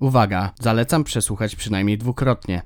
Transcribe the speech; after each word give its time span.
Uwaga, 0.00 0.52
zalecam 0.60 1.04
przesłuchać 1.04 1.56
przynajmniej 1.56 1.98
dwukrotnie. 1.98 2.62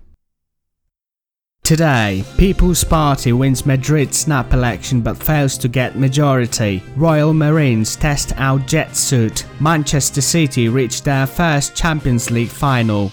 Today, 1.63 2.25
People's 2.37 2.85
Party 2.85 3.33
wins 3.33 3.67
Madrid 3.67 4.17
snap 4.17 4.55
election 4.55 5.03
but 5.03 5.25
fails 5.25 5.59
to 5.59 5.69
get 5.69 5.97
majority. 5.97 6.81
Royal 6.97 7.35
Marines 7.35 7.97
test 7.97 8.35
out 8.37 8.73
jet 8.73 8.97
suit. 8.97 9.47
Manchester 9.61 10.23
City 10.23 10.69
reach 10.69 11.01
their 11.01 11.27
first 11.27 11.75
Champions 11.75 12.31
League 12.31 12.53
final. 12.53 13.11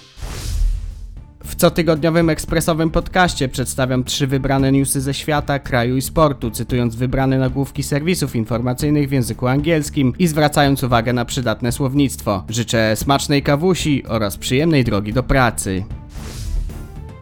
W 1.43 1.55
cotygodniowym 1.55 2.29
ekspresowym 2.29 2.89
podcaście 2.89 3.49
przedstawiam 3.49 4.03
trzy 4.03 4.27
wybrane 4.27 4.71
newsy 4.71 5.01
ze 5.01 5.13
świata, 5.13 5.59
kraju 5.59 5.97
i 5.97 6.01
sportu, 6.01 6.51
cytując 6.51 6.95
wybrane 6.95 7.37
nagłówki 7.37 7.83
serwisów 7.83 8.35
informacyjnych 8.35 9.09
w 9.09 9.11
języku 9.11 9.47
angielskim 9.47 10.13
i 10.19 10.27
zwracając 10.27 10.83
uwagę 10.83 11.13
na 11.13 11.25
przydatne 11.25 11.71
słownictwo. 11.71 12.43
Życzę 12.49 12.95
smacznej 12.95 13.43
kawusi 13.43 14.05
oraz 14.07 14.37
przyjemnej 14.37 14.83
drogi 14.83 15.13
do 15.13 15.23
pracy. 15.23 15.83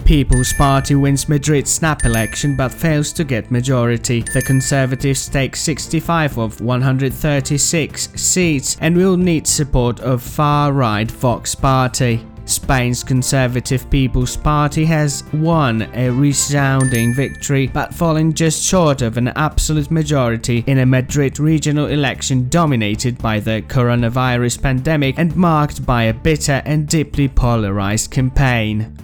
People's 0.09 0.57
Party 0.57 0.95
wins 0.95 1.29
Madrid 1.29 1.69
snap 1.69 2.05
election 2.05 2.55
but 2.55 2.73
fails 2.73 3.13
to 3.13 3.23
get 3.23 3.51
majority. 3.51 4.23
The 4.33 4.41
Conservatives 4.41 5.29
take 5.29 5.55
65 5.55 6.37
of 6.37 6.61
136 6.61 8.09
seats 8.15 8.77
and 8.81 8.97
will 8.97 9.17
need 9.17 9.47
support 9.47 9.99
of 9.99 10.23
far-right 10.23 11.11
Vox 11.11 11.55
Party. 11.55 12.19
Spain's 12.49 13.03
Conservative 13.03 13.89
People's 13.89 14.35
Party 14.35 14.85
has 14.85 15.23
won 15.33 15.83
a 15.93 16.09
resounding 16.09 17.13
victory 17.13 17.67
but 17.67 17.93
fallen 17.93 18.33
just 18.33 18.63
short 18.63 19.01
of 19.01 19.17
an 19.17 19.29
absolute 19.29 19.91
majority 19.91 20.63
in 20.67 20.79
a 20.79 20.85
Madrid 20.85 21.39
regional 21.39 21.87
election 21.87 22.49
dominated 22.49 23.17
by 23.19 23.39
the 23.39 23.61
coronavirus 23.67 24.61
pandemic 24.61 25.17
and 25.17 25.35
marked 25.35 25.85
by 25.85 26.03
a 26.03 26.13
bitter 26.13 26.61
and 26.65 26.87
deeply 26.87 27.27
polarized 27.27 28.11
campaign. 28.11 28.97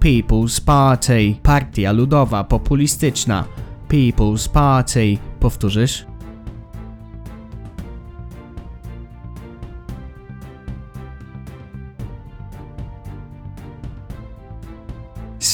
People's 0.00 0.58
Party. 0.58 1.40
Partia 1.42 1.92
Ludowa 1.92 2.46
Populistyczna. 2.46 3.46
People's 3.88 4.46
Party. 4.46 5.18
Powtórzysz? 5.40 6.13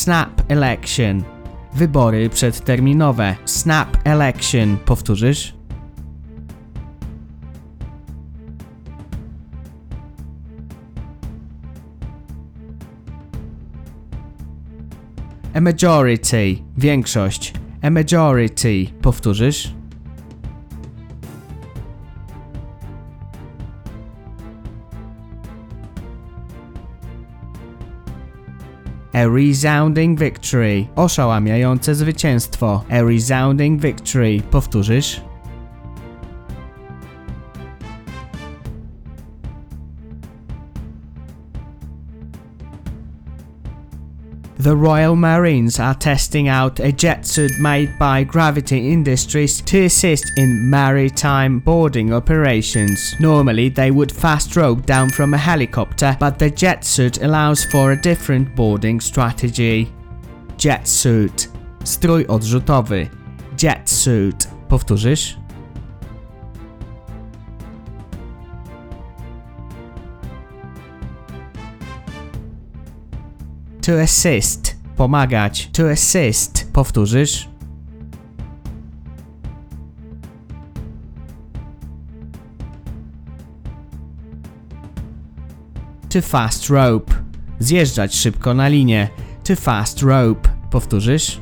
Snap 0.00 0.42
Election. 0.48 1.24
Wybory 1.74 2.30
przedterminowe. 2.30 3.36
Snap 3.44 3.96
Election. 4.04 4.76
Powtórzysz? 4.84 5.54
A 15.54 15.60
majority. 15.60 16.56
Większość. 16.76 17.54
A 17.82 17.90
majority. 17.90 18.86
Powtórzysz? 19.02 19.79
A 29.12 29.26
resounding 29.26 30.18
victory. 30.18 30.86
Oszałamiające 30.96 31.94
zwycięstwo. 31.94 32.84
A 32.90 33.02
resounding 33.02 33.80
victory. 33.80 34.42
Powtórzysz? 34.50 35.29
The 44.60 44.76
Royal 44.76 45.16
Marines 45.16 45.80
are 45.80 45.94
testing 45.94 46.46
out 46.48 46.80
a 46.80 46.92
jet 46.92 47.24
suit 47.24 47.58
made 47.58 47.98
by 47.98 48.24
Gravity 48.24 48.92
Industries 48.92 49.62
to 49.62 49.86
assist 49.86 50.32
in 50.36 50.68
maritime 50.68 51.60
boarding 51.60 52.12
operations. 52.12 53.14
Normally, 53.18 53.70
they 53.70 53.90
would 53.90 54.12
fast 54.12 54.54
rope 54.56 54.84
down 54.84 55.08
from 55.08 55.32
a 55.32 55.38
helicopter, 55.38 56.14
but 56.20 56.38
the 56.38 56.50
jet 56.50 56.84
suit 56.84 57.22
allows 57.22 57.64
for 57.64 57.92
a 57.92 58.00
different 58.02 58.54
boarding 58.54 59.00
strategy. 59.00 59.90
Jet 60.58 60.86
suit. 60.86 61.48
Strój 61.78 62.26
odrzutowy. 62.26 63.10
Jet 63.56 63.88
suit. 63.88 64.46
Powtórzysz? 64.68 65.39
To 73.82 74.00
assist. 74.00 74.76
Pomagać. 74.96 75.70
To 75.72 75.90
assist. 75.90 76.72
Powtórzysz? 76.72 77.48
To 86.08 86.22
fast 86.22 86.70
rope. 86.70 87.14
Zjeżdżać 87.58 88.14
szybko 88.14 88.54
na 88.54 88.68
linię. 88.68 89.08
To 89.44 89.56
fast 89.56 90.02
rope. 90.02 90.50
Powtórzysz? 90.70 91.40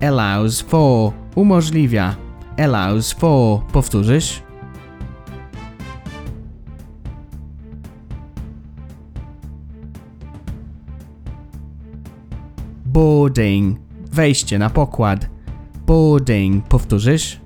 Allows 0.00 0.60
for. 0.60 1.12
Umożliwia. 1.34 2.29
Allows 2.60 3.12
for. 3.12 3.62
Powtórzysz? 3.72 4.42
Boarding. 12.86 13.78
Wejście 14.12 14.58
na 14.58 14.70
pokład. 14.70 15.28
Boarding. 15.86 16.68
Powtórzysz? 16.68 17.40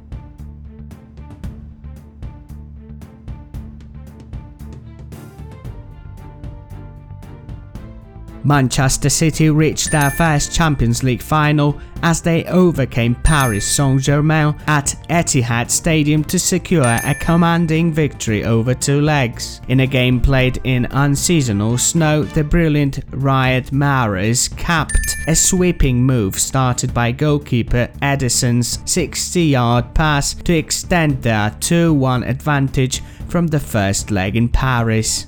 Manchester 8.45 9.09
City 9.09 9.49
reached 9.49 9.91
their 9.91 10.11
first 10.11 10.53
Champions 10.53 11.03
League 11.03 11.23
final 11.23 11.81
as 12.03 12.21
they 12.21 12.45
overcame 12.45 13.15
Paris 13.15 13.67
Saint-Germain 13.67 14.55
at 14.67 14.95
Etihad 15.09 15.71
Stadium 15.71 16.23
to 16.25 16.39
secure 16.39 16.85
a 16.85 17.15
commanding 17.19 17.93
victory 17.93 18.45
over 18.45 18.75
two 18.75 19.01
legs. 19.01 19.63
In 19.69 19.81
a 19.81 19.87
game 19.87 20.21
played 20.21 20.61
in 20.65 20.87
unseasonal 20.91 21.79
snow, 21.79 22.25
the 22.25 22.45
brilliant 22.45 23.07
Riyad 23.11 23.71
Mahrez 23.71 24.55
capped 24.57 25.17
a 25.27 25.35
sweeping 25.35 26.05
move 26.05 26.39
started 26.39 26.93
by 26.93 27.11
goalkeeper 27.11 27.89
Edison's 28.03 28.77
60-yard 28.79 29.95
pass 29.95 30.35
to 30.35 30.55
extend 30.55 31.23
their 31.23 31.51
2-1 31.61 32.29
advantage 32.29 33.03
from 33.29 33.47
the 33.47 33.61
first 33.61 34.11
leg 34.11 34.37
in 34.37 34.49
Paris. 34.49 35.27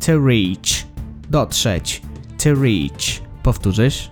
To 0.00 0.18
reach 0.18 0.86
dotrzeć, 1.30 2.02
to 2.38 2.54
reach. 2.54 3.22
Powtórzysz? 3.42 4.10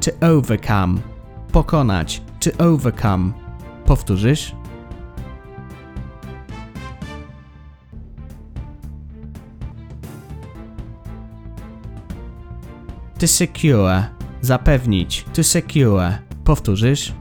To 0.00 0.26
overcome. 0.36 0.98
Pokonać. 1.52 2.22
To 2.40 2.64
overcome. 2.64 3.32
Powtórzysz? 3.84 4.54
To 13.18 13.26
secure. 13.26 14.06
Zapewnić. 14.40 15.24
To 15.34 15.44
secure. 15.44 16.18
Powtórzysz? 16.44 17.12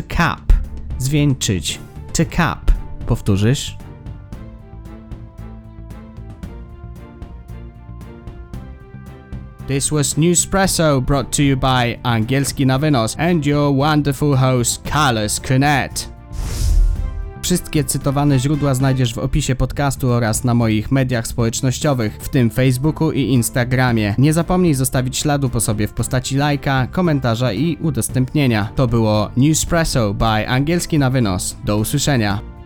To 0.00 0.06
cap. 0.08 0.52
Zwieńczyć. 0.98 1.78
To 2.12 2.24
cap. 2.24 2.70
Powtórzysz? 3.06 3.76
This 9.66 9.92
was 9.92 10.14
Newspresso 10.14 11.00
brought 11.00 11.32
to 11.32 11.42
you 11.42 11.56
by 11.56 11.98
Angielski 12.02 12.66
na 12.66 12.78
Wynos 12.78 13.16
and 13.18 13.46
your 13.46 13.72
wonderful 13.72 14.36
host 14.36 14.84
Carlos 14.84 15.38
Kunet. 15.38 16.06
Wszystkie 17.50 17.84
cytowane 17.84 18.38
źródła 18.38 18.74
znajdziesz 18.74 19.14
w 19.14 19.18
opisie 19.18 19.54
podcastu 19.54 20.10
oraz 20.10 20.44
na 20.44 20.54
moich 20.54 20.90
mediach 20.90 21.26
społecznościowych, 21.26 22.18
w 22.20 22.28
tym 22.28 22.50
Facebooku 22.50 23.12
i 23.12 23.20
Instagramie. 23.20 24.14
Nie 24.18 24.32
zapomnij 24.32 24.74
zostawić 24.74 25.18
śladu 25.18 25.48
po 25.48 25.60
sobie 25.60 25.88
w 25.88 25.92
postaci 25.92 26.36
lajka, 26.36 26.86
komentarza 26.86 27.52
i 27.52 27.76
udostępnienia. 27.80 28.68
To 28.76 28.86
było 28.86 29.30
Newspresso 29.36 30.14
by 30.14 30.48
Angielski 30.48 30.98
na 30.98 31.10
Wynos. 31.10 31.56
Do 31.64 31.76
usłyszenia. 31.76 32.59